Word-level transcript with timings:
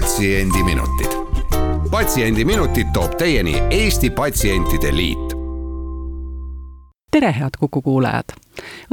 patsiendiminutid. 0.00 1.10
patsiendiminutid 1.90 2.86
toob 2.92 3.14
teieni 3.18 3.62
Eesti 3.70 4.10
Patsientide 4.10 4.96
Liit. 4.96 5.34
tere, 7.10 7.34
head 7.40 7.50
Kuku 7.58 7.82
kuulajad! 7.82 8.24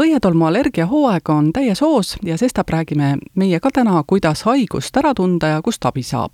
õietolmu 0.01 0.45
allergiahooaeg 0.45 1.29
on 1.29 1.53
täies 1.53 1.81
hoos 1.81 2.17
ja 2.23 2.37
sestap 2.37 2.69
räägime 2.69 3.17
meie 3.35 3.59
ka 3.59 3.69
täna, 3.73 4.03
kuidas 4.07 4.43
haigust 4.43 4.97
ära 4.97 5.13
tunda 5.13 5.47
ja 5.47 5.61
kust 5.61 5.85
abi 5.85 6.03
saab. 6.03 6.31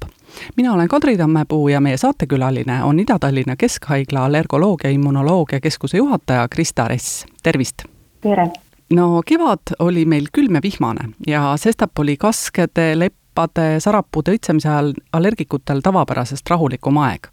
mina 0.57 0.73
olen 0.73 0.88
Kadri 0.88 1.17
Tammepuu 1.17 1.67
ja 1.67 1.81
meie 1.81 1.97
saatekülaline 1.97 2.83
on 2.83 2.99
Ida-Tallinna 2.99 3.55
Keskhaigla 3.55 4.25
allergoloogia 4.25 4.89
immunoloogia 4.89 5.59
keskuse 5.59 5.97
juhataja 5.97 6.47
Krista 6.47 6.88
Ress, 6.88 7.25
tervist! 7.44 7.83
tere! 8.22 8.52
no 8.94 9.22
kevad 9.25 9.75
oli 9.80 10.05
meil 10.05 10.27
külm 10.31 10.55
ja 10.55 10.61
vihmane 10.64 11.09
ja 11.27 11.53
sestap 11.58 11.99
oli 11.99 12.17
kaskede, 12.17 12.99
lepp, 12.99 13.20
leppade, 13.31 13.79
sarapuude 13.79 14.35
õitsemise 14.35 14.69
ajal 14.69 14.93
allergikutel 15.13 15.81
tavapärasest 15.81 16.49
rahulikum 16.49 16.97
aeg. 16.97 17.29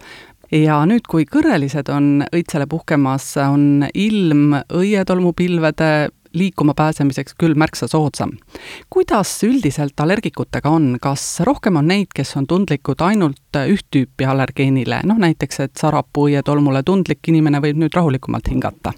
ja 0.51 0.85
nüüd, 0.87 1.05
kui 1.07 1.27
kõrrelised 1.29 1.91
on 1.93 2.25
õitsele 2.33 2.67
puhkemas, 2.67 3.37
on 3.37 3.85
ilm 3.95 4.55
õietolmupilvede 4.73 6.09
liikuma 6.33 6.75
pääsemiseks 6.75 7.35
küll 7.35 7.55
märksa 7.55 7.89
soodsam. 7.89 8.31
kuidas 8.91 9.43
üldiselt 9.43 10.01
allergikutega 10.01 10.71
on, 10.71 10.99
kas 11.01 11.41
rohkem 11.41 11.77
on 11.77 11.89
neid, 11.89 12.09
kes 12.15 12.37
on 12.37 12.47
tundlikud 12.47 13.01
ainult 13.01 13.61
üht 13.67 13.87
tüüpi 13.91 14.25
allergeenile, 14.25 15.03
noh 15.05 15.19
näiteks, 15.19 15.61
et 15.61 15.77
sarapuu 15.77 16.29
õietolmule 16.29 16.83
tundlik 16.83 17.29
inimene 17.29 17.61
võib 17.61 17.77
nüüd 17.77 17.95
rahulikumalt 17.95 18.49
hingata? 18.49 18.93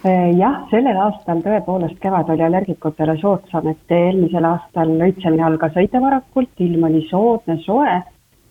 Äh, 0.00 0.30
jah, 0.32 0.62
sellel 0.70 0.96
aastal 0.96 1.42
tõepoolest 1.44 1.98
kevad 2.00 2.30
oli 2.32 2.40
allergikutele 2.46 3.18
soodsam, 3.20 3.66
et 3.68 3.92
eelmisel 3.92 4.46
aastal 4.48 4.94
õitsemine 4.96 5.42
algas 5.44 5.74
õige 5.76 6.00
varakult, 6.00 6.52
ilm 6.64 6.86
oli 6.88 7.02
soodne, 7.10 7.58
soe, 7.66 7.98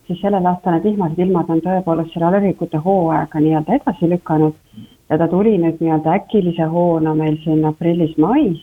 siis 0.06 0.20
sellel 0.22 0.44
aastal 0.46 0.76
need 0.76 0.84
vihmased 0.86 1.18
ilmad 1.18 1.50
on 1.50 1.62
tõepoolest 1.64 2.14
selle 2.14 2.28
allergikute 2.28 2.78
hooaega 2.84 3.42
nii-öelda 3.42 3.80
edasi 3.80 4.10
lükanud 4.12 4.84
ja 5.10 5.18
ta 5.18 5.26
tuli 5.32 5.56
nüüd 5.58 5.82
nii-öelda 5.82 6.12
äkilise 6.20 6.68
hoona 6.70 7.16
meil 7.18 7.40
siin 7.42 7.66
aprillis-mais. 7.66 8.60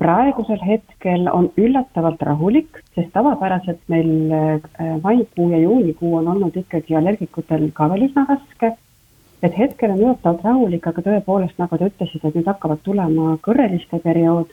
praegusel 0.00 0.64
hetkel 0.66 1.28
on 1.32 1.50
üllatavalt 1.60 2.22
rahulik, 2.30 2.80
sest 2.94 3.12
tavapäraselt 3.12 3.84
meil 3.92 4.32
äh, 4.32 4.96
maikuu 5.04 5.50
ja 5.52 5.60
juunikuu 5.66 6.14
on 6.22 6.32
olnud 6.32 6.56
ikkagi 6.56 6.96
allergikutel 6.96 7.68
ka 7.76 7.90
veel 7.92 8.08
üsna 8.08 8.24
raske 8.30 8.72
et 9.42 9.54
hetkel 9.58 9.90
on 9.90 10.00
üllatavalt 10.00 10.44
rahulik, 10.46 10.86
aga 10.86 11.02
tõepoolest, 11.02 11.58
nagu 11.58 11.78
te 11.78 11.90
ütlesite, 11.90 12.28
et 12.28 12.38
nüüd 12.38 12.50
hakkavad 12.50 12.82
tulema 12.86 13.36
kõrreliste 13.42 13.98
periood 14.04 14.52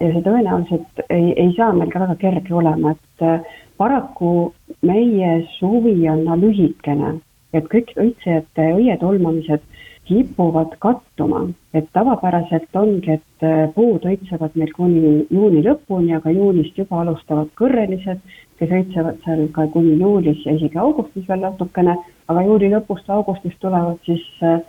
ja 0.00 0.12
see 0.12 0.22
tõenäoliselt 0.24 1.02
ei, 1.08 1.32
ei 1.36 1.50
saa 1.56 1.72
meil 1.76 1.90
ka 1.92 2.04
väga 2.04 2.16
kerge 2.20 2.54
olema, 2.56 2.94
et 2.94 3.26
äh, 3.26 3.58
paraku 3.80 4.52
meie 4.86 5.32
suvi 5.58 5.96
on 6.08 6.24
lühikene, 6.40 7.18
et 7.52 7.66
kõik 7.72 7.92
õitsejate 7.98 8.70
õietolmamised 8.78 9.66
kipuvad 10.10 10.72
kattuma, 10.82 11.44
et 11.74 11.86
tavapäraselt 11.94 12.76
ongi, 12.76 13.18
et 13.18 13.46
äh, 13.46 13.66
puud 13.74 14.06
õitsevad 14.08 14.56
meil 14.58 14.72
kuni 14.74 15.26
juuni 15.30 15.64
lõpuni, 15.66 16.14
aga 16.16 16.32
juunist 16.34 16.78
juba 16.78 17.02
alustavad 17.02 17.52
kõrrelised, 17.60 18.22
kes 18.58 18.72
õitsevad 18.78 19.20
seal 19.24 19.46
ka 19.54 19.68
kuni 19.74 19.98
juulis 20.00 20.40
ja 20.46 20.56
isegi 20.56 20.80
augustis 20.80 21.28
veel 21.28 21.44
natukene, 21.44 21.98
aga 22.30 22.44
juuli 22.46 22.70
lõpust, 22.72 23.10
augustist 23.10 23.58
tulevad 23.62 23.98
siis 24.06 24.24
äh, 24.46 24.62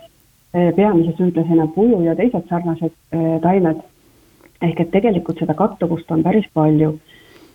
peamise 0.76 1.14
süüdlasena 1.18 1.68
puju 1.74 2.02
ja 2.06 2.16
teised 2.18 2.48
sarnased 2.50 2.92
äh, 3.14 3.40
taimed. 3.42 3.80
ehk 4.62 4.80
et 4.80 4.92
tegelikult 4.94 5.40
seda 5.42 5.54
kattuvust 5.58 6.10
on 6.14 6.22
päris 6.22 6.46
palju. 6.54 6.92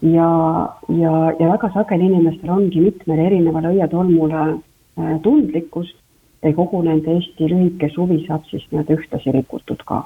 Ja, 0.01 0.27
ja, 0.91 1.13
ja 1.39 1.47
väga 1.53 1.69
sageli 1.73 2.09
inimestel 2.09 2.51
ongi 2.51 2.81
mitmele 2.83 3.29
erinevale 3.29 3.71
õietolmule 3.71 4.41
tundlikkus. 5.23 5.93
Ja 6.43 6.51
kogu 6.53 6.81
nende 6.83 7.15
Eesti 7.15 7.47
lühike 7.49 7.89
suvi 7.95 8.19
saab 8.27 8.43
siis 8.51 8.67
nii-öelda 8.69 8.99
ühtlasi 8.99 9.33
rikutud 9.33 9.81
ka 9.87 10.03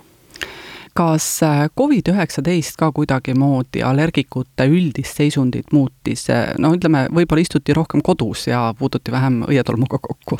kas 0.93 1.25
äh, 1.43 1.65
Covid-19 1.79 2.77
ka 2.79 2.91
kuidagimoodi 2.91 3.83
allergikute 3.83 4.67
üldist 4.67 5.17
seisundit 5.17 5.73
muutis, 5.73 6.27
no 6.59 6.73
ütleme, 6.75 7.05
võib-olla 7.13 7.45
istuti 7.45 7.73
rohkem 7.73 8.03
kodus 8.03 8.47
ja 8.47 8.73
puututi 8.79 9.11
vähem 9.11 9.41
õietolmuga 9.47 10.01
kokku? 10.01 10.39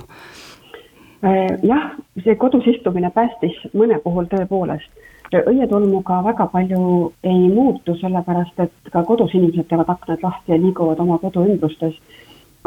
Äh, 1.26 1.56
jah, 1.64 1.92
see 2.24 2.36
kodus 2.36 2.68
istumine 2.68 3.12
päästis 3.16 3.58
mõne 3.74 4.00
puhul 4.04 4.28
tõepoolest. 4.32 4.90
õietolmuga 5.32 6.24
väga 6.24 6.50
palju 6.52 7.14
ei 7.24 7.48
muutu, 7.48 7.96
sellepärast 8.02 8.60
et 8.60 8.92
ka 8.92 9.04
kodus 9.08 9.32
inimesed 9.34 9.70
teevad 9.70 9.90
aknad 9.90 10.24
lahti 10.24 10.52
ja 10.52 10.60
liiguvad 10.60 11.00
oma 11.00 11.18
kodu 11.22 11.46
ümbrustes 11.48 11.96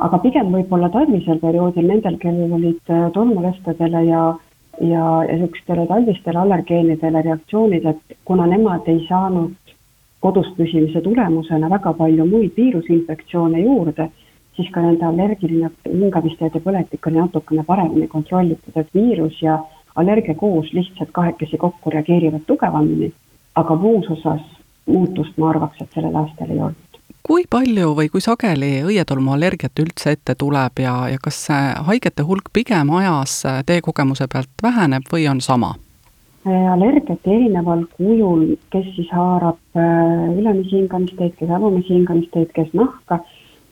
aga 0.02 0.18
pigem 0.22 0.50
võib-olla 0.54 0.90
talvisel 0.92 1.38
perioodil 1.42 1.86
nendel, 1.86 2.18
kellel 2.22 2.56
olid 2.56 2.92
äh, 2.92 3.06
tolmulestadele 3.14 4.04
ja, 4.08 4.24
ja, 4.80 5.24
ja 5.28 5.36
niisugustele 5.36 5.86
talvistele 5.86 6.38
allergeenidele 6.38 7.22
reaktsioonid, 7.22 7.86
et 7.86 8.16
kuna 8.24 8.46
nemad 8.46 8.88
ei 8.88 9.04
saanud 9.08 9.74
kodus 10.20 10.48
püsimise 10.56 11.00
tulemusena 11.04 11.70
väga 11.70 11.92
palju 11.98 12.26
muid 12.26 12.56
viirusinfektsioone 12.56 13.60
juurde, 13.60 14.08
siis 14.56 14.70
ka 14.72 14.80
nende 14.80 15.04
allergiline 15.06 15.70
hingamisteede 15.84 16.62
põletik 16.64 17.06
oli 17.10 17.20
natukene 17.20 17.64
paremini 17.66 18.08
kontrollitud, 18.08 18.76
et 18.76 18.94
viirus 18.94 19.42
ja 19.42 19.58
allergia 19.96 20.34
koos 20.34 20.72
lihtsalt 20.72 21.12
kahekesi 21.12 21.60
kokku 21.60 21.90
reageerivad 21.90 22.46
tugevamini, 22.46 23.12
aga 23.54 23.76
muus 23.76 24.10
osas 24.10 24.42
muutust 24.86 25.38
ma 25.38 25.50
arvaks, 25.50 25.80
et 25.80 25.94
sellel 25.94 26.16
aastal 26.22 26.50
ei 26.50 26.60
olnud 26.60 26.93
kui 27.24 27.46
palju 27.50 27.94
või 27.96 28.10
kui 28.12 28.20
sageli 28.20 28.82
õietolmuallergiat 28.84 29.80
üldse 29.80 30.12
ette 30.12 30.34
tuleb 30.36 30.82
ja, 30.84 30.92
ja 31.08 31.20
kas 31.22 31.46
haigete 31.88 32.26
hulk 32.28 32.50
pigem 32.52 32.92
ajas 32.98 33.40
teie 33.66 33.80
kogemuse 33.84 34.28
pealt 34.28 34.52
väheneb 34.62 35.08
või 35.12 35.24
on 35.32 35.40
sama? 35.40 35.74
Äh, 36.44 36.66
allergiat 36.68 37.24
erineval 37.24 37.86
kujul, 37.96 38.58
kes 38.68 38.84
siis 38.98 39.08
haarab 39.16 39.56
äh, 39.80 40.26
ülemisi 40.36 40.76
hingamisteid, 40.76 41.32
kes 41.38 41.52
alumisi 41.56 41.94
hingamisteid, 41.94 42.50
kes 42.52 42.68
nahka, 42.76 43.22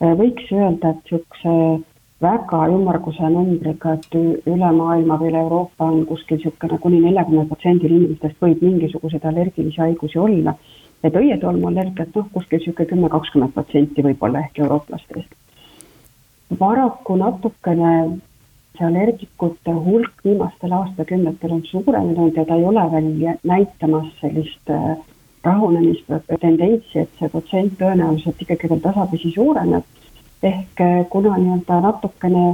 äh, 0.01 0.15
võiks 0.17 0.49
öelda, 0.49 0.95
et 0.95 1.03
niisuguse 1.11 1.83
väga 2.25 2.63
ümmarguse 2.73 3.29
numbriga, 3.29 3.93
et 3.99 4.17
üle 4.17 4.71
maailma 4.79 5.19
või 5.21 5.29
üle 5.29 5.43
Euroopa 5.43 5.91
on 5.91 6.01
kuskil 6.09 6.39
niisugune 6.39 6.81
kuni 6.81 7.03
neljakümne 7.03 7.45
protsendil 7.51 7.93
inimestest 7.99 8.41
võib 8.41 8.65
mingisuguseid 8.65 9.29
allergilisi 9.29 9.83
haigusi 9.83 10.17
olla 10.25 10.55
et 11.03 11.15
õietolmuallergiat 11.19 12.15
noh, 12.15 12.27
kuskil 12.33 12.59
niisugune 12.59 12.89
kümme, 12.89 13.09
kakskümmend 13.11 13.53
protsenti 13.53 14.05
võib-olla 14.05 14.45
ehk 14.45 14.59
eurooplastest. 14.63 15.39
paraku 16.59 17.15
natukene 17.17 18.19
see 18.77 18.85
allergikute 18.85 19.73
hulk 19.85 20.23
viimastel 20.25 20.71
aastakümnetel 20.73 21.51
on 21.57 21.63
suurenenud 21.69 22.37
ja 22.37 22.45
ta 22.45 22.55
ei 22.55 22.65
ole 22.65 22.85
veel 22.91 23.39
näitamas 23.43 24.07
sellist 24.21 24.69
äh, 24.69 24.95
rahunемistendentsi, 25.43 26.99
et 27.03 27.19
see 27.19 27.29
protsent 27.29 27.75
tõenäoliselt 27.79 28.41
ikkagi 28.41 28.69
veel 28.69 28.81
tasapisi 28.81 29.33
suureneb. 29.35 29.83
ehk 30.43 30.81
äh, 30.81 31.05
kuna 31.09 31.37
nii-öelda 31.37 31.79
natukene 31.81 32.45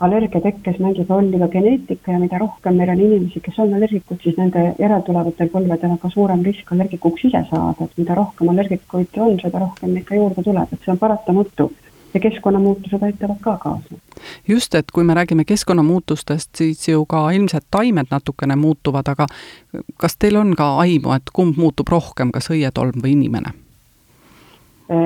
allergia 0.00 0.40
tekkes 0.42 0.80
mängib 0.82 1.10
rolli 1.10 1.38
ka 1.38 1.48
geneetika 1.48 2.12
ja 2.12 2.18
mida 2.18 2.38
rohkem 2.38 2.76
meil 2.76 2.90
on 2.90 3.00
inimesi, 3.00 3.40
kes 3.40 3.58
on 3.62 3.74
allergikud, 3.74 4.18
siis 4.22 4.36
nende 4.40 4.74
järeltulevatel 4.78 5.50
põlvedel 5.52 5.94
on 5.94 6.00
ka 6.02 6.10
suurem 6.10 6.42
risk 6.46 6.72
allergikuks 6.72 7.28
ise 7.30 7.44
saada, 7.50 7.86
et 7.86 7.96
mida 8.00 8.16
rohkem 8.18 8.50
allergikuid 8.50 9.18
on, 9.22 9.38
seda 9.42 9.62
rohkem 9.62 9.94
neid 9.94 10.06
ka 10.08 10.18
juurde 10.18 10.42
tuleb, 10.42 10.72
et 10.72 10.84
see 10.84 10.92
on 10.94 11.00
paratamatu 11.00 11.70
ja 12.14 12.20
keskkonnamuutused 12.20 13.02
aitavad 13.02 13.38
ka 13.40 13.56
kaasa. 13.62 13.94
just, 14.48 14.74
et 14.74 14.90
kui 14.90 15.04
me 15.04 15.14
räägime 15.14 15.44
keskkonnamuutustest, 15.44 16.50
siis 16.54 16.88
ju 16.88 17.06
ka 17.06 17.30
ilmselt 17.30 17.66
taimed 17.70 18.10
natukene 18.10 18.56
muutuvad, 18.56 19.08
aga 19.08 19.26
kas 19.96 20.16
teil 20.18 20.36
on 20.36 20.54
ka 20.56 20.76
aimu, 20.78 21.12
et 21.12 21.30
kumb 21.32 21.56
muutub 21.56 21.88
rohkem, 21.88 22.32
kas 22.32 22.50
õietolm 22.50 23.02
või 23.02 23.18
inimene? 23.18 23.54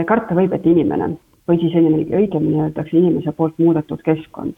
karta 0.07 0.35
võib, 0.35 0.53
et 0.53 0.67
inimene 0.67 1.13
või 1.49 1.61
siis 1.61 1.75
õigemini 1.75 2.61
öeldakse 2.61 2.97
inimese 2.99 3.33
poolt 3.33 3.59
muudetud 3.59 4.03
keskkond. 4.05 4.57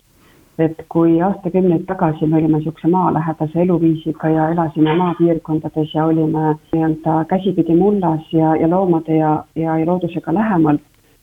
Et 0.65 0.83
kui 0.93 1.19
aastakümneid 1.23 1.87
tagasi 1.89 2.27
me 2.27 2.39
olime 2.39 2.59
niisuguse 2.59 2.89
maalähedase 2.89 3.63
eluviisiga 3.63 4.29
ja 4.29 4.49
elasime 4.55 4.95
maapiirkondades 4.97 5.95
ja 5.95 6.05
olime 6.07 6.55
nii-öelda 6.73 7.25
käsipidi 7.31 7.77
mullas 7.77 8.33
ja, 8.33 8.55
ja 8.57 8.71
loomade 8.71 9.17
ja, 9.17 9.45
ja, 9.55 9.79
ja 9.79 9.87
loodusega 9.87 10.35
lähemal, 10.35 10.79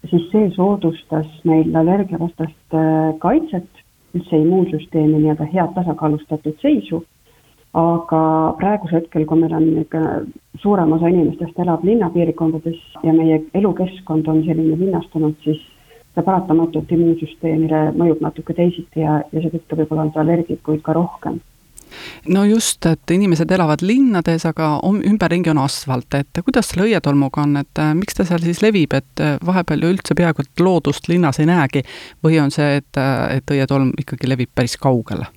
siis 0.10 0.30
see 0.31 0.50
soodustas 0.56 1.28
meil 1.44 1.75
allergiavastast 1.75 2.74
äh, 2.74 3.13
kaitset, 3.19 3.69
üldse 4.16 4.42
immuunsüsteemi 4.42 5.22
nii-öelda 5.22 5.48
head 5.54 5.74
tasakaalustatud 5.75 6.60
seisu. 6.62 7.04
Aga 7.78 8.19
praegusel 8.57 9.01
hetkel, 9.01 9.25
kui 9.30 9.40
meil 9.42 9.54
on 9.54 9.66
ikka 9.83 10.04
suurem 10.63 10.94
osa 10.95 11.10
inimestest 11.12 11.60
elab 11.62 11.83
linnapiirkondades 11.86 12.80
ja 13.04 13.13
meie 13.13 13.42
elukeskkond 13.54 14.30
on 14.31 14.40
selline 14.48 14.78
linnastunud, 14.80 15.36
siis 15.44 15.60
see 16.18 16.25
paratamatult 16.25 16.92
immuunsüsteemile 16.98 17.84
mõjub 17.98 18.24
natuke 18.25 18.58
teisiti 18.58 19.06
ja, 19.06 19.22
ja 19.31 19.44
seetõttu 19.44 19.78
võib-olla 19.78 20.08
on 20.08 20.16
see 20.16 20.24
allergikuid 20.24 20.81
ka 20.86 20.98
rohkem 20.98 21.38
no 22.30 22.44
just, 22.46 22.86
et 22.86 23.12
inimesed 23.12 23.52
elavad 23.52 23.84
linnades, 23.86 24.46
aga 24.50 24.78
ümberringi 24.88 25.52
on 25.54 25.62
asfalt, 25.64 26.18
et 26.19 26.42
kuidas 26.46 26.72
selle 26.72 26.88
õietolmuga 26.88 27.44
on, 27.44 27.58
et 27.62 27.81
äh, 27.81 27.94
miks 27.98 28.18
ta 28.18 28.25
seal 28.28 28.44
siis 28.44 28.62
levib, 28.66 28.96
et 28.98 29.24
äh, 29.24 29.38
vahepeal 29.46 29.86
ju 29.86 29.94
üldse 29.96 30.18
peaaegu 30.18 30.44
et 30.44 30.64
loodust 30.64 31.10
linnas 31.12 31.40
ei 31.42 31.50
näegi 31.50 31.84
või 32.25 32.40
on 32.44 32.54
see, 32.54 32.81
et, 32.81 32.92
äh, 33.00 33.38
et 33.40 33.56
õietolm 33.56 33.94
ikkagi 34.00 34.30
levib 34.30 34.54
päris 34.56 34.78
kaugele? 34.81 35.30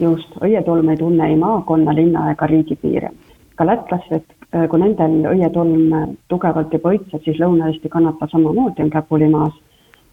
just, 0.00 0.38
õietolm 0.42 0.88
ei 0.90 0.98
tunne 0.98 1.28
ei 1.30 1.36
maakonna, 1.38 1.94
linna 1.94 2.30
ega 2.32 2.46
riigipiire. 2.50 3.12
ka 3.56 3.66
lätlased, 3.68 4.24
kui 4.70 4.80
nendel 4.80 5.28
õietolm 5.30 6.16
tugevalt 6.28 6.72
juba 6.72 6.94
õitseb, 6.96 7.20
siis 7.24 7.38
Lõuna-Eesti 7.38 7.88
kannatab 7.92 8.32
samamoodi, 8.32 8.82
on 8.82 8.90
käpulimaas. 8.90 9.54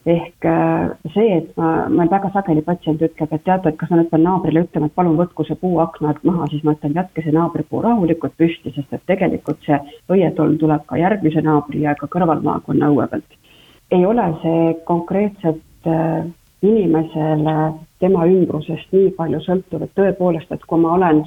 Ehk 0.09 0.45
äh, 0.45 0.89
see, 1.13 1.27
et 1.37 1.49
ma, 1.57 1.87
meil 1.91 2.09
väga 2.11 2.31
sageli 2.33 2.63
patsient 2.65 3.01
ütleb, 3.05 3.33
et 3.35 3.43
teate, 3.45 3.69
et 3.69 3.77
kas 3.79 3.91
ma 3.91 3.99
nüüd 3.99 4.09
pean 4.11 4.25
naabrile 4.25 4.63
ütlema, 4.65 4.89
et 4.89 4.95
palun 4.97 5.17
võtku 5.19 5.45
see 5.47 5.59
puu 5.61 5.79
akna 5.83 6.13
alt 6.13 6.23
maha, 6.27 6.47
siis 6.51 6.63
ma 6.65 6.73
ütlen, 6.77 6.95
jätke 6.97 7.23
see 7.25 7.35
naabripuu 7.35 7.83
rahulikult 7.85 8.35
püsti, 8.39 8.73
sest 8.75 8.95
et 8.95 9.05
tegelikult 9.11 9.61
see 9.67 9.77
õietolm 10.11 10.57
tuleb 10.61 10.85
ka 10.89 10.99
järgmise 11.01 11.43
naabri 11.45 11.83
ja 11.85 11.95
ka 11.99 12.09
kõrvalmaakonna 12.15 12.91
õue 12.93 13.07
pealt. 13.11 13.37
ei 13.91 14.05
ole 14.05 14.25
see 14.41 14.73
konkreetselt 14.85 15.87
äh, 15.89 16.25
inimesele 16.61 17.57
tema 17.99 18.25
ümbrusest 18.27 18.91
nii 18.95 19.11
palju 19.17 19.39
sõltuv, 19.45 19.83
et 19.83 19.95
tõepoolest, 19.95 20.51
et 20.51 20.65
kui 20.67 20.79
ma 20.81 20.93
olen 20.97 21.23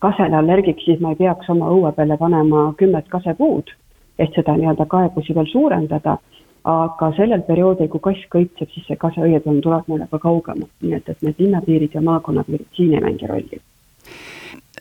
kasele 0.00 0.36
allergik, 0.36 0.80
siis 0.84 1.00
ma 1.00 1.12
ei 1.12 1.20
peaks 1.20 1.48
oma 1.52 1.68
õue 1.72 1.92
peale 1.96 2.16
panema 2.20 2.70
kümmet 2.80 3.08
kasepuud, 3.12 3.72
et 4.18 4.32
seda 4.36 4.56
nii-öelda 4.56 4.86
kaebusi 4.88 5.36
veel 5.36 5.48
suurendada, 5.52 6.16
aga 6.64 7.12
sellel 7.16 7.42
perioodil, 7.48 7.88
kui 7.88 8.00
kass 8.04 8.28
kõitseb, 8.32 8.68
siis 8.74 8.86
see 8.86 9.00
kaseõietolm 9.00 9.60
tuleb 9.64 9.88
meile 9.88 10.06
ka 10.10 10.18
kaugemalt, 10.20 10.72
nii 10.82 10.96
et, 10.98 11.08
et 11.08 11.22
need 11.24 11.40
linnapiirid 11.40 11.94
ja 11.96 12.04
maakonnapiirid 12.04 12.68
siin 12.76 12.94
ei 12.94 13.04
mängi 13.04 13.30
rolli 13.30 13.60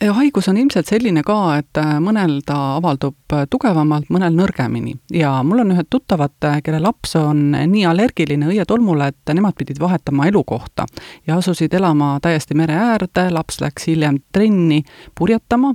haigus 0.08 0.48
on 0.48 0.58
ilmselt 0.58 0.88
selline 0.88 1.22
ka, 1.28 1.36
et 1.60 1.78
äh, 1.80 1.98
mõnel 2.04 2.40
ta 2.48 2.56
avaldub 2.78 3.34
äh, 3.36 3.46
tugevamalt, 3.52 4.08
mõnel 4.14 4.36
nõrgemini. 4.36 4.96
Ja 5.14 5.34
mul 5.44 5.64
on 5.64 5.74
ühed 5.76 5.90
tuttavad, 5.92 6.36
äh, 6.48 6.62
kelle 6.64 6.80
laps 6.84 7.16
on 7.20 7.52
nii 7.52 7.84
allergiline 7.90 8.48
õietolmule, 8.48 9.10
et 9.12 9.34
nemad 9.36 9.58
pidid 9.60 9.82
vahetama 9.82 10.30
elukohta 10.32 10.88
ja 11.28 11.38
asusid 11.40 11.74
elama 11.76 12.16
täiesti 12.24 12.56
mere 12.56 12.78
äärde, 12.80 13.28
laps 13.36 13.60
läks 13.62 13.90
hiljem 13.92 14.22
trenni 14.32 14.82
purjetama, 15.16 15.74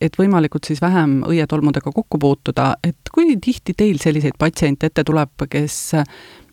et 0.00 0.16
võimalikult 0.16 0.68
siis 0.68 0.82
vähem 0.82 1.20
õietolmudega 1.28 1.92
kokku 1.92 2.18
puutuda, 2.18 2.74
et 2.84 3.12
kui 3.14 3.36
tihti 3.36 3.76
teil 3.76 4.00
selliseid 4.00 4.38
patsiente 4.38 4.88
ette 4.88 5.04
tuleb, 5.04 5.48
kes 5.50 5.78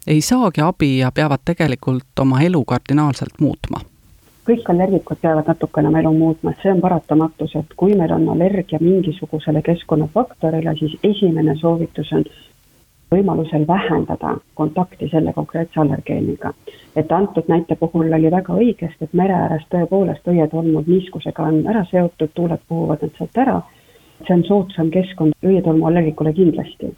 ei 0.07 0.21
saagi 0.21 0.61
abi 0.61 0.97
ja 0.99 1.11
peavad 1.15 1.45
tegelikult 1.45 2.19
oma 2.21 2.43
elu 2.45 2.65
kardinaalselt 2.65 3.39
muutma 3.39 3.81
kõik 4.45 4.69
allergikud 4.69 5.17
peavad 5.21 5.47
natukene 5.49 5.89
oma 5.89 6.01
elu 6.01 6.11
muutma, 6.13 6.51
et 6.51 6.61
see 6.63 6.71
on 6.71 6.81
paratamatus, 6.81 7.55
et 7.59 7.77
kui 7.77 7.95
meil 7.97 8.11
on 8.13 8.27
allergia 8.33 8.79
mingisugusele 8.81 9.61
keskkonnafaktorile, 9.65 10.75
siis 10.79 10.97
esimene 11.03 11.55
soovitus 11.61 12.11
on 12.13 12.25
võimalusel 13.13 13.65
vähendada 13.67 14.35
kontakti 14.53 15.09
selle 15.09 15.33
konkreetse 15.33 15.79
allergeeniga. 15.81 16.53
et 16.95 17.11
antud 17.11 17.47
näite 17.47 17.75
puhul 17.75 18.13
oli 18.13 18.31
väga 18.31 18.53
õigesti, 18.53 19.03
et 19.03 19.13
mere 19.13 19.33
ääres 19.33 19.65
tõepoolest 19.69 20.27
õietolmud 20.27 20.87
niiskusega 20.87 21.43
on 21.43 21.67
ära 21.67 21.85
seotud, 21.91 22.29
tuuled 22.33 22.61
puhuvad 22.67 23.01
nad 23.01 23.17
sealt 23.17 23.37
ära, 23.37 23.61
see 24.27 24.33
on 24.33 24.43
soodsam 24.43 24.91
keskkond 24.91 25.33
õietolmu 25.43 25.87
allergikule 25.87 26.33
kindlasti 26.33 26.93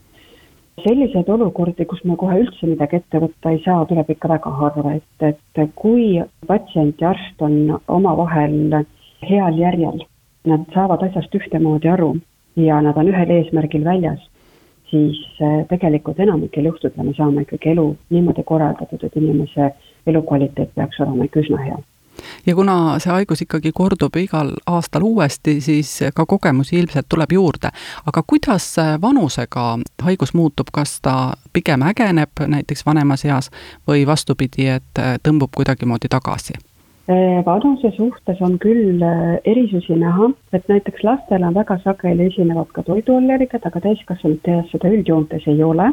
selliseid 0.84 1.30
olukordi, 1.30 1.86
kus 1.90 2.04
me 2.06 2.16
kohe 2.20 2.38
üldse 2.44 2.70
midagi 2.70 3.00
ette 3.00 3.22
võtta 3.24 3.54
ei 3.54 3.62
saa, 3.66 3.86
tuleb 3.90 4.10
ikka 4.14 4.30
väga 4.34 4.54
harva, 4.60 4.94
et, 5.00 5.26
et 5.26 5.74
kui 5.76 6.22
patsient 6.48 7.02
ja 7.02 7.14
arst 7.16 7.42
on 7.42 7.78
omavahel 7.88 8.84
heal 9.26 9.58
järjel, 9.58 10.04
nad 10.48 10.66
saavad 10.74 11.04
asjast 11.08 11.34
ühtemoodi 11.36 11.90
aru 11.90 12.14
ja 12.62 12.80
nad 12.82 12.98
on 12.98 13.10
ühel 13.10 13.34
eesmärgil 13.40 13.86
väljas, 13.86 14.22
siis 14.92 15.20
eh, 15.42 15.60
tegelikult 15.70 16.20
enamikel 16.24 16.70
juhtudel 16.70 17.10
me 17.10 17.18
saame 17.18 17.44
ikkagi 17.44 17.74
elu 17.74 17.90
niimoodi 18.14 18.46
korraldatud, 18.48 19.04
et 19.04 19.20
inimese 19.20 19.74
elukvaliteet 20.08 20.76
peaks 20.76 21.02
olema 21.04 21.28
ikka 21.28 21.44
üsna 21.44 21.64
hea 21.66 21.82
ja 22.48 22.56
kuna 22.56 23.00
see 23.00 23.12
haigus 23.12 23.42
ikkagi 23.44 23.72
kordub 23.76 24.16
igal 24.16 24.54
aastal 24.68 25.04
uuesti, 25.04 25.60
siis 25.62 26.00
ka 26.16 26.26
kogemusi 26.26 26.80
ilmselt 26.80 27.10
tuleb 27.10 27.32
juurde. 27.32 27.70
aga 28.06 28.24
kuidas 28.28 28.76
vanusega 29.02 29.66
haigus 30.04 30.34
muutub, 30.34 30.72
kas 30.74 31.02
ta 31.02 31.34
pigem 31.54 31.82
ägeneb 31.82 32.46
näiteks 32.48 32.86
vanemas 32.86 33.26
eas 33.26 33.52
või 33.88 34.08
vastupidi, 34.08 34.68
et 34.68 35.04
tõmbub 35.24 35.54
kuidagimoodi 35.56 36.08
tagasi? 36.10 36.54
vanuse 37.46 37.92
suhtes 37.96 38.42
on 38.42 38.58
küll 38.60 39.02
äh, 39.04 39.38
erisusi 39.46 39.96
näha, 39.96 40.30
et 40.54 40.68
näiteks 40.68 41.04
lastel 41.04 41.44
on 41.44 41.54
väga 41.56 41.78
sageli 41.84 42.26
esinevad 42.28 42.68
ka 42.76 42.84
toiduallergiad, 42.84 43.64
aga 43.64 43.80
täiskasvanute 43.80 44.52
eas 44.52 44.74
seda 44.74 44.92
üldjoontes 44.92 45.48
ei 45.48 45.64
ole 45.64 45.88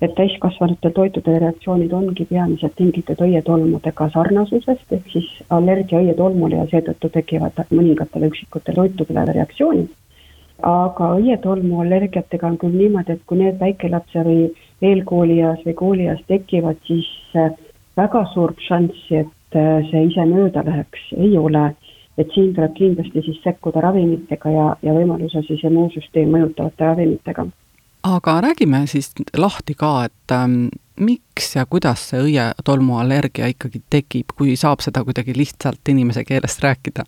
et 0.00 0.14
täiskasvanute 0.16 0.90
toitude 0.96 1.38
reaktsioonid 1.42 1.92
ongi 1.92 2.24
peamiselt 2.30 2.76
tingitud 2.76 3.20
õietolmudega 3.26 4.08
sarnasusest, 4.14 4.86
ehk 4.96 5.10
siis 5.12 5.28
allergia 5.56 6.00
õietolmule 6.00 6.60
ja 6.62 6.68
seetõttu 6.70 7.10
tekivad 7.16 7.60
mõningatele 7.70 8.30
üksikutele 8.32 8.80
toitudele 8.80 9.26
reaktsioonid. 9.38 9.90
aga 10.62 11.06
õietolmu 11.16 11.78
allergiatega 11.80 12.46
on 12.46 12.56
küll 12.60 12.74
niimoodi, 12.76 13.14
et 13.16 13.22
kui 13.26 13.38
need 13.40 13.60
väikelapse 13.60 14.24
või 14.24 14.42
eelkoolieas 14.84 15.62
või 15.64 15.74
koolieas 15.74 16.20
tekivad, 16.28 16.76
siis 16.84 17.08
äh, 17.36 17.54
väga 17.96 18.26
suurt 18.34 18.60
šanssi, 18.66 19.22
et 19.22 19.56
äh, 19.56 19.80
see 19.90 20.02
ise 20.10 20.26
mööda 20.28 20.64
läheks, 20.66 21.06
ei 21.16 21.38
ole 21.38 21.70
et 22.18 22.28
siin 22.34 22.52
tuleb 22.54 22.74
kindlasti 22.76 23.22
siis 23.24 23.40
sekkuda 23.44 23.80
ravimitega 23.80 24.52
ja, 24.52 24.66
ja 24.82 24.92
võimalusel 24.92 25.46
siis 25.46 25.64
immuunsüsteemi 25.64 26.34
mõjutavate 26.34 26.92
ravimitega 26.92 27.46
aga 28.02 28.40
räägime 28.40 28.86
siis 28.86 29.12
lahti 29.36 29.74
ka, 29.74 30.04
et 30.04 30.32
ähm, 30.32 30.68
miks 31.00 31.54
ja 31.56 31.66
kuidas 31.66 32.08
see 32.10 32.20
õietolmuallergia 32.28 33.50
ikkagi 33.52 33.82
tekib, 33.90 34.32
kui 34.36 34.56
saab 34.56 34.84
seda 34.84 35.04
kuidagi 35.04 35.34
lihtsalt 35.36 35.88
inimese 35.88 36.24
keelest 36.24 36.64
rääkida? 36.64 37.04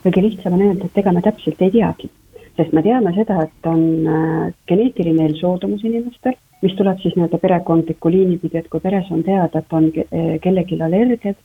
kõige 0.00 0.22
lihtsam 0.24 0.54
on 0.56 0.62
öelda, 0.64 0.86
et 0.88 0.96
ega 0.96 1.12
me 1.12 1.20
täpselt 1.20 1.60
ei 1.60 1.72
teagi, 1.74 2.08
sest 2.56 2.72
me 2.72 2.82
teame 2.84 3.12
seda, 3.12 3.42
et 3.44 3.68
on 3.68 3.82
äh, 4.08 4.46
geneetiline 4.68 5.26
eelsoodumus 5.28 5.84
inimestel, 5.84 6.38
mis 6.62 6.72
tuleb 6.78 7.02
siis 7.02 7.16
nii-öelda 7.16 7.40
perekondliku 7.42 8.12
liini 8.12 8.38
pidi, 8.40 8.62
et 8.62 8.70
kui 8.72 8.80
peres 8.80 9.10
on 9.12 9.20
teada, 9.26 9.60
et 9.60 9.76
on 9.76 9.90
äh, 9.92 10.30
kellelgi 10.40 10.80
allergiad, 10.80 11.36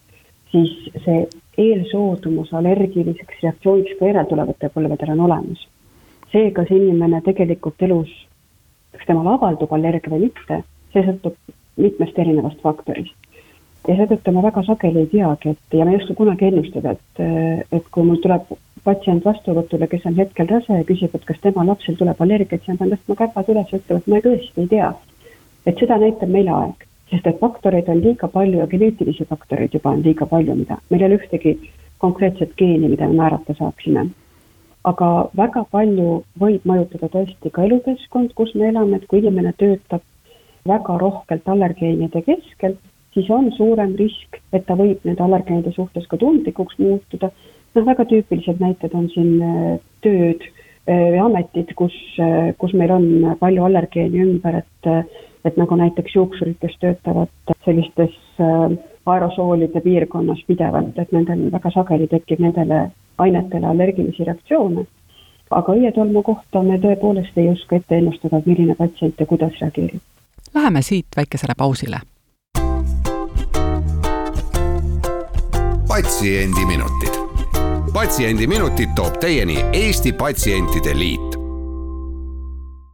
siis 0.53 0.71
see 1.03 1.25
eelsoodumus 1.65 2.53
allergiliseks 2.55 3.43
reaktsiooniks 3.43 3.99
ka 3.99 4.07
järeltulevatel 4.11 4.71
põlvedel 4.71 5.11
on 5.17 5.25
olemas. 5.27 5.67
seega 6.31 6.63
see 6.67 6.79
inimene 6.79 7.21
tegelikult 7.23 7.83
elus 7.87 8.11
kas 8.95 9.07
temal 9.09 9.27
avaldub 9.35 9.73
allergia 9.75 10.11
või 10.13 10.27
mitte, 10.27 10.61
see 10.93 11.03
sõltub 11.05 11.37
mitmest 11.81 12.19
erinevast 12.19 12.61
faktorist. 12.63 13.15
ja 13.87 13.95
seetõttu 13.99 14.31
ma 14.33 14.41
väga 14.41 14.63
sageli 14.65 15.03
ei 15.03 15.09
teagi, 15.11 15.51
et 15.53 15.77
ja 15.77 15.85
ma 15.85 15.91
ei 15.93 15.99
oska 15.99 16.15
kunagi 16.17 16.47
ennustada, 16.47 16.95
et, 16.95 17.19
et 17.71 17.91
kui 17.91 18.05
mul 18.07 18.17
tuleb 18.23 18.47
patsient 18.85 19.25
vastuvõtule, 19.25 19.87
kes 19.89 20.05
on 20.09 20.17
hetkel 20.17 20.49
rase 20.49 20.79
ja 20.79 20.87
küsib, 20.87 21.13
et 21.13 21.25
kas 21.25 21.39
tema 21.43 21.65
lapsel 21.65 21.97
tuleb 21.99 22.21
allergia, 22.21 22.57
siis 22.57 22.73
ma 22.73 22.81
pean 22.81 22.95
tõstma 22.95 23.19
käpad 23.21 23.53
üles 23.53 23.71
ja 23.71 23.79
ütlema, 23.81 24.01
et 24.01 24.09
ma 24.13 24.23
tõesti 24.25 24.65
ei 24.65 24.73
tea. 24.73 24.91
et 25.65 25.79
seda 25.81 25.97
näitab 25.97 26.29
meile 26.29 26.51
aeg, 26.53 26.83
sest 27.09 27.27
et 27.27 27.39
faktoreid 27.39 27.87
on 27.89 28.01
liiga 28.01 28.27
palju 28.27 28.59
ja 28.59 28.67
geneetilisi 28.69 29.25
faktoreid 29.25 29.73
juba 29.73 29.89
on 29.89 30.03
liiga 30.05 30.25
palju, 30.29 30.55
mida, 30.55 30.77
meil 30.89 31.01
ei 31.01 31.07
ole 31.07 31.17
ühtegi 31.21 31.57
konkreetset 31.97 32.53
geeni, 32.57 32.89
mida 32.89 33.07
me 33.07 33.21
määrata 33.21 33.53
saaksime 33.57 34.09
aga 34.89 35.11
väga 35.37 35.63
palju 35.71 36.09
võib 36.41 36.65
mõjutada 36.69 37.09
tõesti 37.13 37.51
ka 37.53 37.65
elukeskkond, 37.65 38.33
kus 38.37 38.53
me 38.55 38.69
elame, 38.69 38.99
et 38.99 39.07
kui 39.09 39.21
inimene 39.21 39.53
töötab 39.59 40.03
väga 40.65 40.97
rohkelt 41.01 41.47
allergeenide 41.49 42.21
keskel, 42.25 42.77
siis 43.13 43.29
on 43.29 43.51
suurem 43.57 43.95
risk, 43.99 44.39
et 44.53 44.65
ta 44.67 44.77
võib 44.77 45.01
nende 45.05 45.23
allergeenide 45.23 45.73
suhtes 45.75 46.07
ka 46.07 46.17
tundlikuks 46.21 46.77
muutuda. 46.81 47.31
noh, 47.75 47.85
väga 47.85 48.05
tüüpilised 48.07 48.61
näited 48.61 48.93
on 48.95 49.09
siin 49.11 49.41
äh, 49.43 49.79
tööd 50.01 50.43
äh, 50.45 51.09
või 51.11 51.21
ametid, 51.25 51.73
kus, 51.75 51.95
äh, 52.23 52.53
kus 52.57 52.73
meil 52.73 52.91
on 52.95 53.07
palju 53.39 53.65
allergeeni 53.65 54.21
ümber, 54.23 54.61
et 54.63 54.91
et 55.45 55.57
nagu 55.61 55.77
näiteks 55.77 56.15
juuksurid, 56.15 56.57
kes 56.61 56.73
töötavad 56.81 57.53
sellistes 57.65 58.15
äh, 58.41 58.77
aerosoolide 59.05 59.81
piirkonnas 59.81 60.41
pidevalt, 60.47 60.97
et 60.97 61.11
nendel 61.13 61.49
väga 61.53 61.71
sageli 61.75 62.07
tekib 62.09 62.41
nendele 62.41 62.87
ainetele 63.17 63.67
allergilisi 63.67 64.23
reaktsioone. 64.23 64.85
aga 65.51 65.73
õietolmu 65.73 66.23
kohta 66.23 66.63
me 66.63 66.77
tõepoolest 66.81 67.37
ei 67.37 67.49
oska 67.49 67.75
ette 67.75 67.97
ennustada, 67.97 68.37
et 68.37 68.45
milline 68.45 68.75
patsient 68.75 69.19
ja 69.19 69.25
kuidas 69.25 69.53
reageerib. 69.61 70.01
Läheme 70.55 70.81
siit 70.81 71.05
väikesele 71.17 71.53
pausile. 71.57 71.99
patsiendiminutid. 75.87 77.15
patsiendiminutid 77.93 78.89
toob 78.95 79.17
teieni 79.19 79.55
Eesti 79.73 80.13
Patsientide 80.13 80.97
Liit 80.97 81.45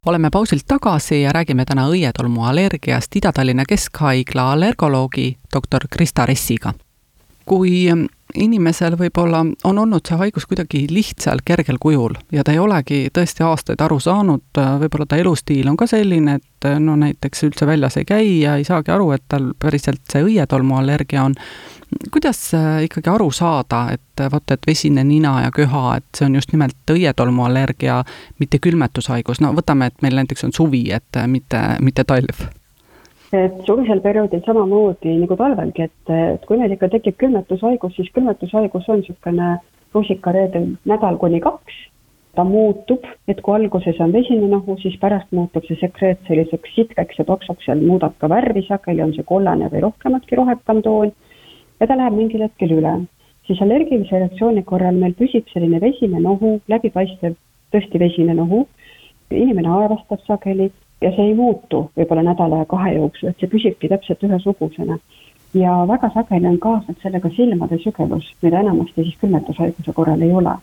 oleme 0.06 0.30
pausilt 0.30 0.64
tagasi 0.68 1.22
ja 1.22 1.32
räägime 1.32 1.66
täna 1.66 1.88
õietolmuallergiast 1.88 3.16
Ida-Tallinna 3.16 3.64
Keskhaigla 3.70 4.52
allergoloogi 4.52 5.38
doktor 5.54 5.82
Krista 5.90 6.26
Ressiga. 6.26 6.74
kui 7.46 7.86
inimesel 8.36 8.96
võib-olla 9.00 9.42
on 9.64 9.80
olnud 9.80 10.06
see 10.08 10.18
haigus 10.20 10.46
kuidagi 10.50 10.86
lihtsal, 10.92 11.42
kergel 11.46 11.80
kujul 11.82 12.16
ja 12.32 12.46
ta 12.46 12.54
ei 12.56 12.62
olegi 12.62 13.02
tõesti 13.14 13.46
aastaid 13.46 13.82
aru 13.82 14.00
saanud, 14.00 14.46
võib-olla 14.56 15.08
ta 15.10 15.20
elustiil 15.22 15.70
on 15.72 15.78
ka 15.80 15.88
selline, 15.90 16.40
et 16.40 16.70
no 16.80 16.96
näiteks 17.00 17.48
üldse 17.48 17.68
väljas 17.68 17.98
ei 17.98 18.08
käi 18.08 18.32
ja 18.42 18.56
ei 18.60 18.66
saagi 18.68 18.94
aru, 18.94 19.12
et 19.16 19.26
tal 19.32 19.52
päriselt 19.60 20.04
see 20.12 20.24
õietolmuallergia 20.28 21.24
on. 21.24 21.36
kuidas 22.12 22.40
ikkagi 22.88 23.10
aru 23.10 23.32
saada, 23.32 23.88
et 23.92 24.26
vot, 24.32 24.52
et 24.52 24.68
vesine 24.68 25.04
nina 25.04 25.42
ja 25.46 25.52
köha, 25.52 25.98
et 25.98 26.08
see 26.18 26.26
on 26.30 26.36
just 26.36 26.54
nimelt 26.54 26.96
õietolmuallergia, 26.96 28.04
mitte 28.40 28.60
külmetushaigus, 28.60 29.42
no 29.42 29.54
võtame, 29.58 29.92
et 29.92 30.02
meil 30.02 30.16
näiteks 30.22 30.48
on 30.48 30.54
suvi, 30.54 30.88
et 30.92 31.24
mitte, 31.28 31.62
mitte 31.82 32.08
talv 32.08 32.48
et 33.34 33.62
suvisel 33.66 34.02
perioodil 34.04 34.42
samamoodi 34.46 35.14
nagu 35.22 35.38
talvelgi, 35.40 35.88
et, 35.88 36.12
et 36.12 36.44
kui 36.48 36.60
meil 36.60 36.74
ikka 36.76 36.90
tekib 36.92 37.16
külmetushaigus, 37.22 37.96
siis 37.96 38.12
külmetushaigus 38.16 38.90
on 38.92 39.00
niisugune 39.00 39.54
rusikareedel 39.96 40.68
nädal 40.92 41.18
kuni 41.22 41.40
kaks. 41.44 41.88
ta 42.32 42.46
muutub, 42.48 43.04
et 43.28 43.42
kui 43.44 43.54
alguses 43.58 43.98
on 44.00 44.14
vesine 44.16 44.48
nohu, 44.48 44.78
siis 44.80 44.94
pärast 45.00 45.34
muutub 45.36 45.66
see 45.68 45.76
sekreet 45.82 46.22
selliseks 46.30 46.76
sitkeks 46.76 47.18
ja 47.20 47.26
toksoks 47.28 47.68
ja 47.68 47.76
muudab 47.76 48.14
ka 48.24 48.30
värvi, 48.32 48.64
sageli 48.68 49.04
on 49.04 49.12
see 49.18 49.26
kollane 49.28 49.68
või 49.74 49.82
rohkematki 49.84 50.40
rohekam 50.40 50.80
toon. 50.82 51.12
ja 51.80 51.88
ta 51.88 51.98
läheb 52.00 52.16
mingil 52.16 52.46
hetkel 52.48 52.72
üle. 52.78 52.94
siis 53.48 53.62
allergilise 53.62 54.16
reaktsiooni 54.16 54.64
korral 54.64 54.96
meil 54.96 55.14
püsib 55.14 55.48
selline 55.54 55.82
vesine 55.82 56.20
nohu, 56.20 56.62
läbipaistev, 56.68 57.36
tõesti 57.74 58.00
vesine 58.00 58.34
nohu. 58.34 58.68
inimene 59.32 59.68
arvestab 59.68 60.24
sageli 60.28 60.72
ja 61.02 61.12
see 61.16 61.32
ei 61.32 61.36
muutu 61.36 61.84
võib-olla 61.98 62.24
nädala-kahe 62.30 62.96
jooksul, 62.96 63.32
et 63.32 63.40
see 63.42 63.52
püsibki 63.52 63.90
täpselt 63.92 64.24
ühesugusena. 64.28 64.98
ja 65.54 65.72
väga 65.88 66.10
sageli 66.14 66.48
on 66.48 66.60
kaasnenud 66.60 67.02
sellega 67.04 67.30
silmade 67.36 67.78
sügelus, 67.84 68.28
mida 68.42 68.60
enamasti 68.60 69.04
siis 69.04 69.18
külmetushaiguse 69.22 69.94
korral 69.94 70.22
ei 70.22 70.32
ole. 70.32 70.56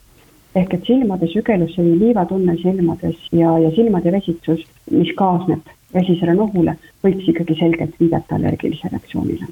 ehk 0.55 0.75
et 0.75 0.87
silmade 0.87 1.27
sügelus, 1.27 1.75
selline 1.75 1.99
liivatunne 2.05 2.57
silmades 2.63 3.17
ja, 3.33 3.59
ja 3.59 3.71
silmade 3.71 4.13
vesitsus, 4.13 4.65
mis 4.91 5.15
kaasneb 5.17 5.61
vesisele 5.95 6.35
nohule, 6.35 6.77
võiks 7.05 7.29
ikkagi 7.29 7.55
selgelt 7.61 8.01
viidata 8.01 8.35
allergilisele 8.35 8.97
reaktsioonile 8.97 9.47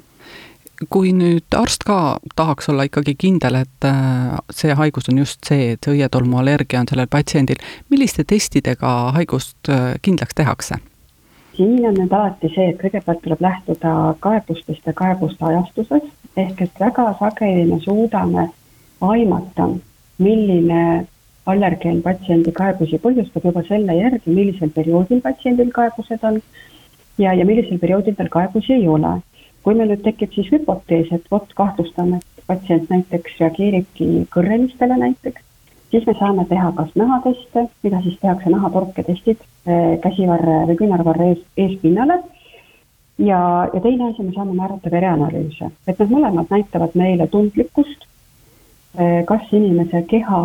kui 0.89 1.11
nüüd 1.15 1.55
arst 1.57 1.83
ka 1.87 2.17
tahaks 2.37 2.69
olla 2.69 2.85
ikkagi 2.87 3.15
kindel, 3.17 3.61
et 3.63 3.87
äh, 3.87 4.37
see 4.53 4.75
haigus 4.77 5.09
on 5.11 5.21
just 5.23 5.47
see, 5.47 5.73
et 5.73 5.89
õietolmuallergia 5.89 6.81
on 6.83 6.89
sellel 6.89 7.09
patsiendil, 7.09 7.61
milliste 7.89 8.25
testidega 8.27 8.93
haigust 9.17 9.71
äh, 9.73 9.95
kindlaks 10.01 10.37
tehakse? 10.37 10.79
siin 11.57 11.81
on 11.89 11.95
nüüd 11.97 12.11
alati 12.13 12.51
see, 12.53 12.67
et 12.69 12.77
kõigepealt 12.77 13.23
tuleb 13.23 13.39
lähtuda 13.41 13.91
kaebustest 14.21 14.85
ja 14.85 14.93
kaebuste 14.93 15.41
ajastusest, 15.41 16.11
ehk 16.37 16.59
et 16.61 16.75
väga 16.79 17.07
sageli 17.17 17.63
me 17.65 17.79
suudame 17.81 18.43
aimata, 19.01 19.65
milline 20.21 21.07
allergeen 21.49 22.03
patsiendi 22.05 22.53
kaebusi 22.53 22.99
põhjustab 23.01 23.47
juba 23.49 23.63
selle 23.65 23.95
järgi, 23.97 24.29
millisel 24.29 24.69
perioodil 24.75 25.23
patsiendil 25.25 25.73
kaebused 25.73 26.29
on 26.29 26.37
ja, 27.17 27.33
ja 27.33 27.45
millisel 27.45 27.81
perioodil 27.81 28.13
tal 28.19 28.29
kaebusi 28.29 28.77
ei 28.77 28.87
ole 28.87 29.15
kui 29.67 29.75
meil 29.75 29.89
nüüd 29.91 29.99
tekib 30.05 30.31
siis 30.31 30.47
hüpotees, 30.47 31.09
et 31.11 31.25
vot 31.27 31.49
kahtlustame, 31.55 32.21
et 32.37 32.43
patsient 32.47 32.87
näiteks 32.87 33.33
reageeribki 33.41 34.05
kõrrelistele 34.31 34.95
näiteks, 35.01 35.43
siis 35.91 36.07
me 36.07 36.13
saame 36.15 36.45
teha 36.47 36.69
kas 36.77 36.93
nahateste, 36.95 37.65
mida 37.83 37.99
siis 38.05 38.15
tehakse 38.21 38.53
nahatorketestid 38.53 39.43
eh, 39.43 39.97
käsivarre 40.05 40.61
või 40.69 40.79
küünarvarre 40.79 41.29
ees, 41.33 41.43
eespinnale. 41.65 42.21
ja, 43.19 43.41
ja 43.73 43.83
teine 43.83 44.07
asi, 44.07 44.23
me 44.23 44.31
saame 44.37 44.55
määrata 44.55 44.93
vereanalüüse, 44.93 45.71
et 45.83 45.99
need 45.99 46.15
mõlemad 46.15 46.55
näitavad 46.55 46.95
meile 46.95 47.27
tundlikkust, 47.27 48.07
eh, 48.95 49.25
kas 49.27 49.51
inimese 49.51 50.05
keha 50.07 50.41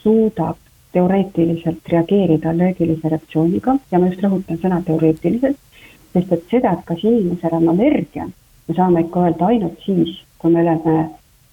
suudab 0.00 0.56
teoreetiliselt 0.96 1.92
reageerida 1.92 2.50
allergilise 2.50 3.08
reaktsiooniga. 3.08 3.76
Ja 3.92 4.00
ma 4.00 4.08
just 4.08 4.24
rõhutan 4.24 4.58
sõna 4.64 4.80
teoreetiliselt 4.86 5.60
sest 6.12 6.32
et 6.32 6.44
seda, 6.50 6.72
et 6.72 6.84
kas 6.86 7.04
inimesel 7.04 7.56
on 7.58 7.68
allergia, 7.72 8.26
me 8.68 8.74
saame 8.74 9.04
ikka 9.06 9.26
öelda 9.26 9.50
ainult 9.52 9.84
siis, 9.84 10.16
kui 10.38 10.52
me 10.52 10.62
oleme 10.62 10.96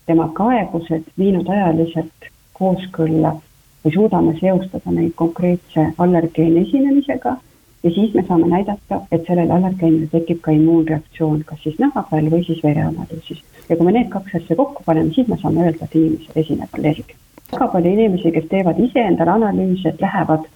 tema 0.07 0.29
kaebused 0.33 1.09
viinud 1.19 1.49
ajaliselt 1.49 2.31
kooskõlla 2.57 3.35
või 3.83 3.93
suudame 3.93 4.33
seostada 4.39 4.93
neid 4.93 5.13
konkreetse 5.15 5.91
allergeeni 5.97 6.63
esinemisega 6.65 7.35
ja 7.83 7.91
siis 7.91 8.13
me 8.13 8.23
saame 8.27 8.47
näidata, 8.47 9.01
et 9.11 9.25
sellele 9.27 9.53
allergeenile 9.53 10.07
tekib 10.11 10.41
ka 10.41 10.51
immuunreaktsioon, 10.55 11.43
kas 11.45 11.61
siis 11.63 11.77
naha 11.79 12.03
peal 12.09 12.29
või 12.33 12.43
siis 12.45 12.63
vereanalüüsis. 12.63 13.43
ja 13.69 13.75
kui 13.75 13.85
me 13.85 13.93
need 13.95 14.09
kaks 14.09 14.35
asja 14.39 14.55
kokku 14.55 14.83
paneme, 14.85 15.13
siis 15.13 15.27
me 15.27 15.37
saame 15.41 15.65
öelda, 15.65 15.85
et 15.85 15.95
inimesel 15.95 16.41
esineb 16.43 16.77
allergia. 16.79 17.15
väga 17.51 17.67
palju 17.73 17.93
inimesi, 17.93 18.31
kes 18.31 18.49
teevad 18.49 18.79
iseendale 18.79 19.31
analüüse, 19.31 19.93
lähevad 20.01 20.47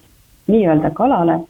nii-öelda 0.46 0.90
kalale 0.90 1.40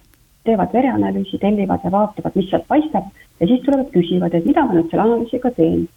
teevad 0.44 0.72
vereanalüüsi, 0.74 1.38
tellivad 1.38 1.84
ja 1.84 1.92
vaatavad, 1.92 2.36
mis 2.38 2.50
sealt 2.50 2.68
paistab. 2.68 3.10
Ja 3.40 3.46
siis 3.46 3.62
tulevad, 3.64 3.90
küsivad, 3.94 4.34
et 4.34 4.46
mida 4.46 4.64
ma 4.66 4.76
nüüd 4.76 4.90
selle 4.90 5.06
analüüsiga 5.06 5.50
teen. 5.58 5.88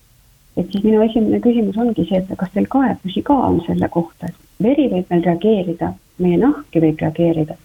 et 0.55 0.71
siis 0.71 0.83
minu 0.87 1.01
esimene 1.03 1.41
küsimus 1.43 1.77
ongi 1.83 2.05
see, 2.07 2.21
et 2.21 2.29
kas 2.39 2.51
teil 2.53 2.67
kaebusi 2.71 3.21
ka 3.27 3.35
on 3.49 3.57
selle 3.65 3.89
kohta, 3.91 4.29
et 4.29 4.63
veri 4.63 4.85
võib 4.93 5.11
meil 5.11 5.25
reageerida, 5.25 5.89
meie 6.23 6.37
nahk 6.39 6.79
võib 6.85 7.03
reageerida, 7.03 7.57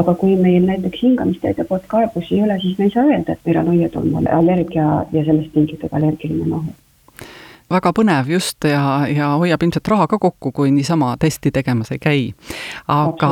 aga 0.00 0.14
kui 0.22 0.32
meil 0.40 0.64
näiteks 0.64 1.02
hingamisteede 1.02 1.68
poolt 1.68 1.84
kaebusi 1.92 2.38
ei 2.38 2.46
ole, 2.48 2.56
siis 2.64 2.80
me 2.80 2.88
ei 2.88 2.96
saa 2.96 3.04
öelda, 3.04 3.36
et 3.36 3.44
meil 3.44 3.60
on 3.60 3.72
õietolmu 3.76 4.24
allergia 4.40 4.90
ja 5.12 5.24
sellest 5.28 5.52
tingitud 5.52 5.92
allergiline 5.92 6.48
nohu 6.48 6.72
väga 7.70 7.92
põnev 7.96 8.30
just 8.32 8.64
ja, 8.64 8.80
ja 9.12 9.32
hoiab 9.40 9.62
ilmselt 9.62 9.88
raha 9.88 10.06
ka 10.08 10.18
kokku, 10.18 10.52
kui 10.52 10.70
niisama 10.72 11.14
testi 11.20 11.52
tegemas 11.54 11.92
ei 11.92 12.00
käi. 12.02 12.22
aga, 12.88 13.30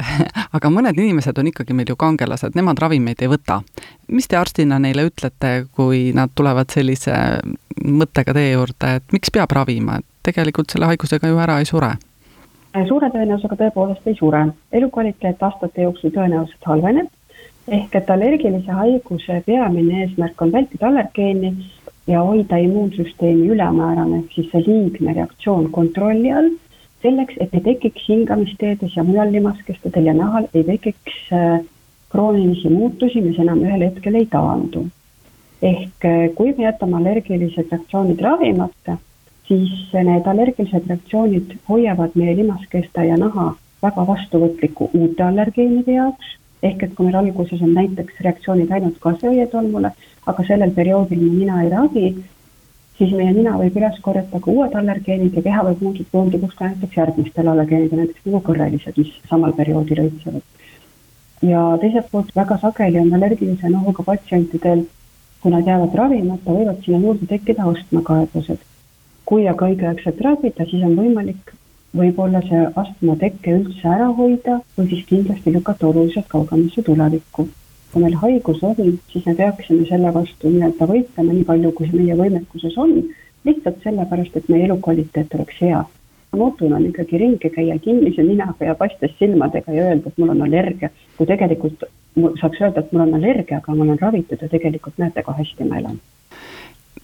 aga 0.56 0.72
mõned 0.72 0.98
inimesed 1.00 1.38
on 1.38 1.50
ikkagi 1.50 1.76
meil 1.76 1.92
ju 1.92 1.96
kangelased, 2.00 2.56
nemad 2.58 2.80
ravimeid 2.82 3.22
ei 3.22 3.30
võta. 3.32 3.60
mis 4.08 4.28
te 4.28 4.36
arstina 4.36 4.78
neile 4.78 5.06
ütlete, 5.08 5.66
kui 5.76 6.10
nad 6.16 6.34
tulevad 6.34 6.70
sellise 6.72 7.14
mõttega 7.84 8.34
teie 8.36 8.52
juurde, 8.52 8.96
et 9.00 9.12
miks 9.12 9.32
peab 9.32 9.52
ravima, 9.56 9.98
et 10.00 10.06
tegelikult 10.30 10.70
selle 10.70 10.90
haigusega 10.90 11.28
ju 11.28 11.40
ära 11.40 11.58
ei 11.60 11.68
sure? 11.68 11.94
suure 12.86 13.08
tõenäosusega 13.10 13.56
tõepoolest 13.64 14.04
ei 14.06 14.14
sure, 14.14 14.44
elukvaliteet 14.72 15.42
aastate 15.42 15.82
jooksul 15.82 16.12
tõenäoliselt 16.14 16.68
halveneb, 16.70 17.08
ehk 17.68 17.96
et 17.98 18.10
allergilise 18.10 18.72
haiguse 18.72 19.40
peamine 19.46 20.04
eesmärk 20.04 20.42
on 20.42 20.52
vältida 20.52 20.86
allergeeni 20.86 21.50
ja 22.10 22.22
hoida 22.26 22.58
immuunsüsteemi 22.58 23.48
ülemäärane 23.54 24.22
siis 24.34 24.50
see 24.52 24.62
liigne 24.66 25.14
reaktsioon 25.14 25.70
kontrolli 25.72 26.32
all, 26.32 26.50
selleks, 27.02 27.36
et 27.40 27.54
ei 27.54 27.60
tekiks 27.66 28.08
hingamisteedes 28.08 28.96
ja 28.96 29.04
mujal 29.04 29.32
limaskestadel 29.32 30.10
ja 30.10 30.14
nahal 30.14 30.48
ei 30.54 30.64
tekiks 30.64 31.20
äh, 31.32 31.60
kroonilisi 32.10 32.68
muutusi, 32.68 33.22
mis 33.24 33.38
enam 33.38 33.62
ühel 33.64 33.86
hetkel 33.86 34.18
ei 34.20 34.26
taandu. 34.26 34.86
ehk 35.62 36.04
äh, 36.08 36.26
kui 36.34 36.54
me 36.58 36.64
jätame 36.64 36.96
allergilised 36.96 37.72
reaktsioonid 37.72 38.20
ravimata, 38.26 38.98
siis 39.48 39.72
need 39.92 40.26
allergilised 40.26 40.88
reaktsioonid 40.88 41.56
hoiavad 41.68 42.14
meie 42.14 42.36
limaskesta 42.36 43.04
ja 43.04 43.16
naha 43.20 43.52
väga 43.82 44.06
vastuvõtliku 44.06 44.90
uute 44.94 45.22
allergeenide 45.24 45.92
jaoks 45.92 46.36
ehk 46.62 46.82
et 46.84 46.94
kui 46.94 47.06
meil 47.06 47.16
alguses 47.20 47.62
on 47.64 47.72
näiteks 47.76 48.20
reaktsioonid 48.26 48.70
ainult 48.76 48.98
kasvuõietolmule, 49.04 49.92
aga 50.32 50.44
sellel 50.48 50.74
perioodil 50.76 51.22
me 51.22 51.32
nina 51.38 51.62
ei 51.64 51.72
ravi, 51.72 52.06
siis 52.98 53.12
meie 53.16 53.32
nina 53.32 53.56
võib 53.56 53.76
üles 53.80 53.98
korjata 54.04 54.40
ka 54.44 54.52
uued 54.52 54.74
allergeenid 54.76 55.36
ja 55.36 55.42
keha 55.46 55.64
võib 55.70 55.84
muutuda 55.86 56.12
tundlikuks 56.12 56.56
ka 56.58 56.68
näiteks 56.68 56.98
järgmistele 57.00 57.52
allergeenidele, 57.52 58.06
näiteks 58.06 58.26
nagu 58.28 58.40
kõrrelised, 58.48 58.98
mis 59.00 59.14
samal 59.30 59.54
perioodil 59.60 60.02
õitsevad. 60.04 60.42
ja 61.50 61.60
teiselt 61.80 62.10
poolt 62.12 62.34
väga 62.36 62.58
sageli 62.60 63.00
on 63.00 63.14
allergilise 63.16 63.70
nohuga 63.72 64.04
patsientidel, 64.10 64.84
kui 65.40 65.52
nad 65.54 65.66
jäävad 65.66 65.94
ravimata, 65.96 66.52
võivad 66.58 66.84
sinna 66.84 67.00
juurde 67.06 67.30
tekkida 67.30 67.70
astmakaebused. 67.72 68.68
kui 69.24 69.48
aga 69.48 69.72
õigeaegselt 69.72 70.20
ravida, 70.26 70.68
siis 70.68 70.84
on 70.84 70.96
võimalik 70.98 71.54
võib-olla 71.96 72.40
see 72.46 72.66
astma 72.78 73.16
tekke 73.18 73.54
üldse 73.58 73.88
ära 73.88 74.10
hoida 74.16 74.60
või 74.76 74.90
siis 74.92 75.06
kindlasti 75.08 75.54
lükata 75.54 75.88
oluliselt 75.88 76.28
kaugemasse 76.28 76.82
tulevikku. 76.86 77.48
kui 77.92 78.02
meil 78.02 78.14
haigus 78.14 78.60
on, 78.62 78.76
siis 79.10 79.24
me 79.26 79.34
peaksime 79.34 79.86
selle 79.88 80.12
vastu 80.14 80.50
nii-öelda 80.50 80.86
võitlema 80.86 81.32
nii 81.32 81.46
palju, 81.48 81.72
kui 81.74 81.88
meie 81.90 82.14
võimekuses 82.14 82.76
on, 82.78 82.92
lihtsalt 83.44 83.82
sellepärast, 83.82 84.36
et 84.36 84.48
meie 84.48 84.68
elukvaliteet 84.68 85.34
oleks 85.34 85.58
hea. 85.60 85.84
nutuna 86.32 86.76
on 86.76 86.86
ikkagi 86.86 87.18
ringi 87.18 87.50
käia 87.50 87.78
kinnise 87.78 88.22
ninaga 88.22 88.64
ja 88.64 88.74
paistes 88.78 89.16
silmadega 89.18 89.72
ja 89.72 89.88
öelda, 89.88 90.08
et 90.08 90.18
mul 90.18 90.30
on 90.30 90.42
allergia, 90.46 90.90
kui 91.16 91.26
tegelikult 91.26 91.82
saaks 92.14 92.60
öelda, 92.60 92.80
et 92.80 92.92
mul 92.92 93.08
on 93.08 93.14
allergia, 93.18 93.58
aga 93.58 93.74
ma 93.74 93.82
olen 93.82 93.98
ravitud 93.98 94.38
ja 94.42 94.48
tegelikult 94.48 94.98
näete, 94.98 95.22
kui 95.22 95.34
hästi 95.34 95.66
ma 95.66 95.82
elan. 95.82 95.98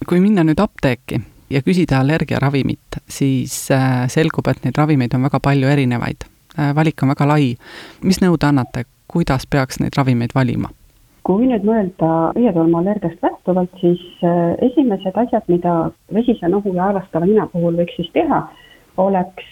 kui 0.07 0.21
minna 0.21 0.47
nüüd 0.47 0.62
apteeki 0.62 1.19
ja 1.50 1.62
küsida 1.62 2.00
allergiaravimit, 2.00 3.00
siis 3.08 3.70
äh, 3.74 4.08
selgub, 4.12 4.48
et 4.50 4.64
neid 4.64 4.78
ravimeid 4.78 5.14
on 5.14 5.22
väga 5.28 5.40
palju 5.42 5.68
erinevaid. 5.70 6.26
Äh, 6.58 6.74
valik 6.76 7.02
on 7.02 7.08
väga 7.14 7.28
lai. 7.28 7.56
mis 8.02 8.20
nõu 8.22 8.36
te 8.38 8.46
annate, 8.48 8.84
kuidas 9.08 9.46
peaks 9.46 9.80
neid 9.80 9.94
ravimeid 9.96 10.34
valima? 10.34 10.68
kui 11.26 11.42
nüüd 11.50 11.64
mõelda 11.66 12.08
õietolmuallergiast 12.38 13.18
lähtuvalt, 13.22 13.72
siis 13.80 14.02
äh, 14.22 14.54
esimesed 14.62 15.16
asjad, 15.18 15.42
mida 15.50 15.90
vesise 16.14 16.46
nohu 16.48 16.74
ja 16.74 16.84
haavastava 16.84 17.26
nina 17.26 17.46
puhul 17.50 17.74
võiks 17.80 17.96
siis 17.98 18.10
teha, 18.14 18.46
oleks 18.96 19.44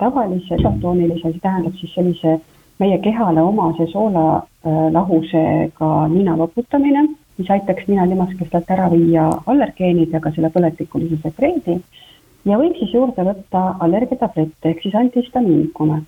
tavalise 0.00 0.54
isotoonilise, 0.58 1.30
see 1.30 1.40
tähendab 1.40 1.74
siis 1.78 1.94
sellise 1.94 2.30
meie 2.82 2.98
kehale 3.04 3.40
omase 3.40 3.86
soolalahusega 3.92 5.90
nina 6.12 6.34
loputamine 6.36 7.06
mis 7.38 7.50
aitaks 7.52 7.88
ninalimaskestelt 7.88 8.70
ära 8.72 8.88
viia 8.92 9.26
allergeenidega 9.46 10.32
selle 10.34 10.50
põletikulise 10.54 11.20
sekreedi 11.22 11.80
ja 12.46 12.58
võib 12.60 12.76
siis 12.78 12.94
juurde 12.94 13.24
võtta 13.26 13.64
allergiatablette 13.84 14.70
ehk 14.70 14.84
siis 14.84 14.94
antihistamiinikume. 14.94 16.02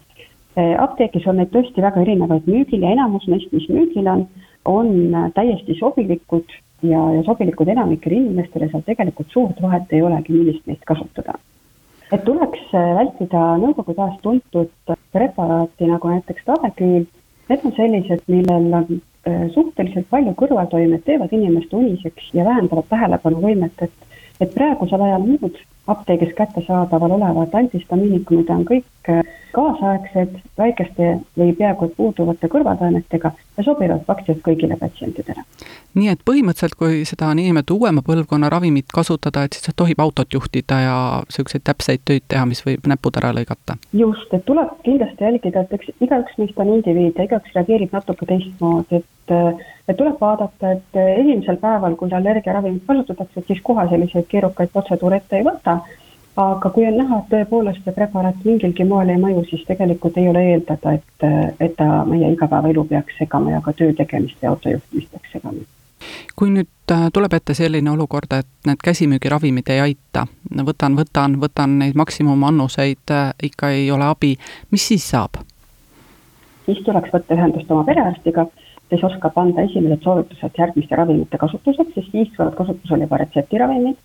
apteegis 0.85 1.27
on 1.31 1.37
neid 1.39 1.51
tõesti 1.55 1.83
väga 1.83 2.01
erinevaid 2.03 2.47
müügil 2.51 2.83
ja 2.83 2.95
enamus 2.95 3.27
neist, 3.29 3.53
mis 3.53 3.69
müügil 3.71 4.09
on, 4.11 4.25
on 4.65 4.89
täiesti 5.35 5.77
sobilikud 5.79 6.57
ja, 6.83 7.03
ja 7.15 7.23
sobilikud 7.27 7.69
enamikele 7.69 8.17
inimestele, 8.23 8.71
seal 8.71 8.83
tegelikult 8.87 9.31
suurt 9.35 9.63
vahet 9.63 9.93
ei 9.93 10.03
olegi, 10.03 10.33
millist 10.33 10.67
neist 10.67 10.85
kasutada. 10.89 11.39
et 12.13 12.25
tuleks 12.25 12.73
vältida 12.73 13.41
nõukogude 13.61 14.03
ajast 14.03 14.23
tuntud 14.23 14.97
preparaati 15.13 15.87
nagu 15.91 16.09
näiteks 16.09 16.45
Taveküül, 16.45 17.05
need 17.49 17.65
on 17.65 17.75
sellised, 17.77 18.23
millel 18.33 18.73
on 18.81 19.01
suhteliselt 19.55 20.09
palju 20.11 20.35
kõrvaltoimed 20.39 21.03
teevad 21.07 21.33
inimest 21.33 21.73
uniseks 21.75 22.31
ja 22.35 22.45
vähendavad 22.45 22.87
tähelepanuvõimet, 22.91 23.83
et 23.83 24.08
et 24.41 24.55
praegusel 24.55 25.03
ajal 25.03 25.27
muud 25.27 25.59
apteegis 25.89 26.35
kättesaadaval 26.37 27.11
olevad 27.17 27.55
antihistamiinikumid 27.61 28.51
on 28.53 28.65
kõik 28.69 29.09
äh, 29.09 29.23
kaasaegsed, 29.57 30.35
väikeste 30.59 31.07
või 31.39 31.55
peaaegu 31.57 31.89
puuduvate 31.97 32.51
kõrvaltoimetega 32.53 33.31
ja 33.57 33.65
sobivad 33.65 34.05
praktiliselt 34.07 34.45
kõigile 34.45 34.77
patsientidele. 34.77 35.45
nii 35.95 36.11
et 36.13 36.21
põhimõtteliselt, 36.31 36.77
kui 36.79 37.05
seda 37.09 37.31
niinimetatud 37.35 37.81
uuema 37.81 38.05
põlvkonna 38.05 38.51
ravimit 38.53 38.93
kasutada, 38.95 39.45
et 39.45 39.57
siis 39.57 39.75
tohib 39.77 40.01
autot 40.05 40.35
juhtida 40.35 40.81
ja 40.85 40.99
niisuguseid 41.25 41.65
täpseid 41.65 42.05
töid 42.05 42.29
teha, 42.29 42.45
mis 42.47 42.61
võib 42.67 42.87
näpud 42.93 43.17
ära 43.23 43.33
lõigata? 43.33 43.79
just, 43.93 44.29
et 44.33 44.45
tuleb 44.45 44.77
kindlasti 44.85 45.25
jälgida, 45.25 45.65
et 45.65 45.73
eks 45.73 46.05
igaüks 46.05 46.39
meist 46.39 46.61
on 46.61 46.77
indiviid 46.77 47.17
ja 47.17 47.31
igaüks 47.31 47.57
reageerib 47.57 47.97
natuke 47.97 48.29
teistmoodi, 48.29 49.01
et 49.01 49.37
et 49.89 49.97
tuleb 49.97 50.21
vaadata, 50.21 50.73
et 50.73 50.99
esimesel 51.03 51.57
päeval, 51.57 51.97
kui 51.97 52.13
allergiaravimit 52.13 52.85
kasutatakse, 52.87 53.41
et 53.41 53.47
siis 53.47 53.63
kohe 53.65 53.89
selliseid 53.89 54.29
keerukaid 54.29 54.75
protseduure 54.75 55.17
ette 55.23 55.41
ei 55.41 55.47
võta 55.47 55.79
aga 56.39 56.71
kui 56.71 56.87
on 56.87 56.97
näha, 56.99 57.19
et 57.19 57.31
tõepoolest 57.33 57.83
see 57.85 57.95
preparaat 57.95 58.45
mingilgi 58.47 58.85
moel 58.87 59.11
ei 59.11 59.19
mõju, 59.19 59.43
siis 59.51 59.65
tegelikult 59.67 60.19
ei 60.21 60.29
ole 60.31 60.45
eeldada, 60.53 60.95
et, 60.99 61.27
et 61.61 61.75
ta 61.79 62.05
meie 62.07 62.31
igapäevaelu 62.35 62.85
peaks 62.93 63.19
segama 63.19 63.57
ja 63.57 63.63
ka 63.65 63.75
töö 63.75 63.95
tegemist 63.99 64.43
ja 64.43 64.53
autojuhtimist 64.55 65.11
peaks 65.11 65.35
segama. 65.35 65.67
kui 66.39 66.53
nüüd 66.55 66.93
äh, 66.95 67.09
tuleb 67.13 67.33
ette 67.35 67.55
selline 67.59 67.91
olukord, 67.91 68.31
et 68.39 68.47
need 68.67 68.83
käsimüügiravimid 68.85 69.73
ei 69.75 69.81
aita, 69.89 70.27
võtan, 70.71 70.95
võtan, 71.01 71.35
võtan 71.43 71.79
neid 71.81 71.99
maksimumannuseid, 71.99 73.15
ikka 73.43 73.73
ei 73.75 73.91
ole 73.91 74.07
abi, 74.07 74.37
mis 74.71 74.89
siis 74.93 75.11
saab? 75.11 75.43
siis 76.69 76.85
tuleks 76.85 77.11
võtta 77.11 77.35
ühendust 77.35 77.71
oma 77.73 77.83
perearstiga, 77.89 78.47
kes 78.91 79.05
oskab 79.05 79.37
anda 79.39 79.65
esimesed 79.69 80.03
soovitused 80.03 80.59
järgmiste 80.59 80.97
ravimite 80.97 81.39
kasutuseks, 81.39 81.95
sest 81.95 82.13
siis 82.13 82.31
tulevad 82.37 82.57
kasutusele 82.57 83.05
juba 83.09 83.21
retseptiravimid 83.23 83.97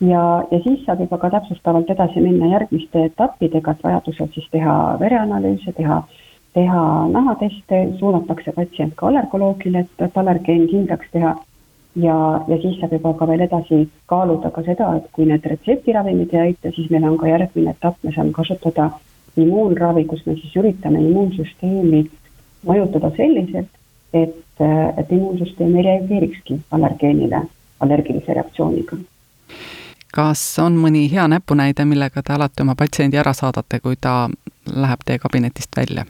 ja, 0.00 0.44
ja 0.50 0.60
siis 0.62 0.84
saab 0.84 1.00
juba 1.00 1.18
ka 1.18 1.30
täpsustavalt 1.30 1.90
edasi 1.90 2.20
minna 2.20 2.50
järgmiste 2.52 3.04
etappidega, 3.10 3.72
et 3.72 3.84
vajadusel 3.84 4.30
siis 4.34 4.48
teha 4.52 4.76
vereanalüüse, 5.00 5.72
teha, 5.76 6.02
teha 6.54 6.82
nahateste, 7.12 7.82
suunatakse 7.98 8.52
patsient 8.56 8.96
ka 8.96 9.08
allergoloogile, 9.10 9.86
et, 9.86 10.06
et 10.08 10.18
allergeen 10.18 10.66
kindlaks 10.72 11.12
teha. 11.12 11.36
ja, 11.96 12.16
ja 12.48 12.56
siis 12.60 12.76
saab 12.80 12.92
juba 12.92 13.14
ka 13.16 13.28
veel 13.28 13.46
edasi 13.46 13.86
kaaluda 14.06 14.50
ka 14.52 14.62
seda, 14.66 14.90
et 14.98 15.08
kui 15.16 15.24
need 15.24 15.46
retseptiravimid 15.46 16.34
ei 16.34 16.40
aita, 16.50 16.72
siis 16.76 16.90
meil 16.90 17.06
on 17.08 17.16
ka 17.16 17.30
järgmine 17.30 17.72
etapp, 17.72 18.02
me 18.04 18.12
saame 18.12 18.36
kasutada 18.36 18.90
immuunravi, 19.36 20.04
kus 20.04 20.26
me 20.26 20.36
siis 20.36 20.52
üritame 20.60 21.00
immuunsüsteemi 21.00 22.04
mõjutada 22.66 23.10
selliselt, 23.16 23.72
et, 24.12 24.62
et 24.98 25.12
immuunsüsteem 25.12 25.76
ei 25.76 25.82
reageerikski 25.90 26.60
allergeenile 26.70 27.42
allergilise 27.80 28.34
reaktsiooniga 28.34 28.96
kas 30.16 30.42
on 30.62 30.76
mõni 30.80 31.06
hea 31.12 31.26
näpunäide, 31.28 31.84
millega 31.84 32.22
te 32.24 32.32
alati 32.32 32.64
oma 32.64 32.74
patsiendi 32.78 33.18
ära 33.20 33.34
saadate, 33.36 33.80
kui 33.84 33.98
ta 34.00 34.28
läheb 34.72 35.02
teie 35.04 35.18
kabinetist 35.22 35.76
välja? 35.76 36.06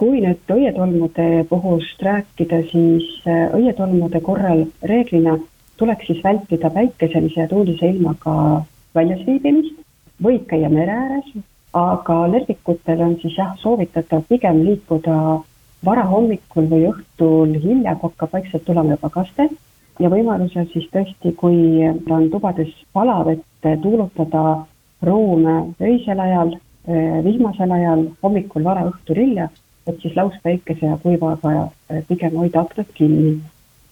kui 0.00 0.22
nüüd 0.24 0.48
õietolmude 0.48 1.44
puhust 1.50 2.00
rääkida, 2.00 2.62
siis 2.70 3.04
äh, 3.28 3.50
õietolmude 3.52 4.22
korral 4.24 4.62
reeglina 4.88 5.34
tuleks 5.76 6.06
siis 6.08 6.22
vältida 6.24 6.70
päikeselise 6.72 7.42
ja 7.42 7.48
tuulise 7.50 7.90
ilmaga 7.92 8.62
väljas 8.96 9.20
viibimist, 9.26 9.76
võib 10.24 10.46
käia 10.48 10.70
mere 10.72 10.94
ääres, 11.02 11.28
aga 11.76 12.16
allergikutel 12.30 13.04
on 13.04 13.18
siis 13.20 13.36
jah, 13.36 13.52
soovitatav 13.60 14.24
pigem 14.32 14.62
liikuda 14.70 15.18
varahommikul 15.84 16.68
või 16.70 16.86
õhtul 16.90 17.56
hilja, 17.62 17.96
kui 17.96 18.10
hakkab 18.10 18.32
vaikselt 18.32 18.64
tulema 18.64 18.96
juba 18.96 19.10
kaste 19.10 19.48
ja 20.00 20.08
võimalusel 20.12 20.68
siis 20.72 20.88
tõesti, 20.92 21.32
kui 21.36 21.80
ta 22.06 22.16
on 22.16 22.28
tubades 22.32 22.72
palav, 22.92 23.28
et 23.32 23.70
tuulutada 23.82 24.64
ruume 25.02 25.74
öisel 25.80 26.20
ajal, 26.20 26.54
eh, 26.88 27.24
vihmasel 27.24 27.70
ajal, 27.70 28.04
hommikul 28.22 28.64
vara, 28.64 28.84
õhtul 28.90 29.16
hilja, 29.16 29.48
et 29.86 30.00
siis 30.02 30.16
lauspäikese 30.16 30.86
ja 30.86 30.98
kuivaga 31.02 31.70
eh, 31.90 32.04
pigem 32.08 32.36
hoida 32.36 32.60
aknad 32.60 32.92
kinni. 32.94 33.40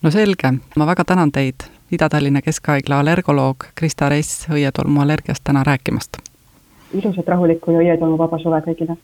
no 0.03 0.11
selge, 0.11 0.53
ma 0.77 0.87
väga 0.87 1.05
tänan 1.05 1.33
teid, 1.33 1.69
Ida-Tallinna 1.93 2.43
Keskhaigla 2.45 3.01
allergoloog 3.01 3.71
Krista 3.75 4.09
Ress 4.09 4.49
õietolmu 4.53 5.01
allergiast 5.01 5.45
täna 5.45 5.65
rääkimast. 5.65 6.21
ilusat, 6.95 7.29
rahulikku 7.29 7.71
ja 7.71 7.85
õietolmuvaba 7.85 8.39
suve 8.39 8.61
kõigile! 8.65 8.97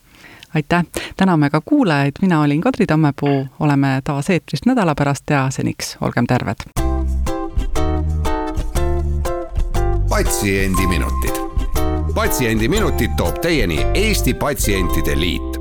Aitäh, 0.54 0.84
täname 1.16 1.50
ka 1.50 1.60
kuulajaid, 1.64 2.12
mina 2.22 2.40
olin 2.40 2.60
Kadri 2.60 2.86
Tammepuu, 2.86 3.46
oleme 3.60 4.00
taas 4.04 4.30
eetris 4.30 4.66
nädala 4.66 4.94
pärast 4.94 5.30
ja 5.30 5.46
seniks 5.50 5.96
olgem 6.00 6.26
terved! 6.26 6.56
patsiendiminutid. 10.14 11.34
patsiendiminutid 12.14 13.10
toob 13.16 13.40
teieni 13.42 13.86
Eesti 13.94 14.34
Patsientide 14.34 15.20
Liit 15.20 15.53